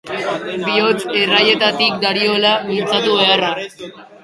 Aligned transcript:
Bihotz-erraietatik 0.63 2.01
dariola 2.07 2.55
mintzatu 2.73 3.21
beharra. 3.23 3.55